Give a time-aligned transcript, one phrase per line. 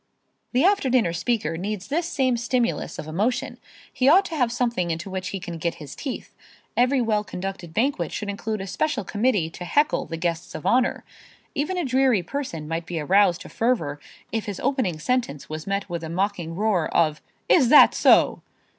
[0.53, 3.59] The after dinner speaker needs this same stimulus of emotion.
[3.93, 6.33] He ought to have something into which he can get his teeth.
[6.75, 11.03] Every well conducted banquet should include a special committee to heckle the guests of honor.
[11.53, 13.99] Even a dreary person might be aroused to fervor
[14.31, 18.41] if his opening sentence was met with a mocking roar of, "Is that so!"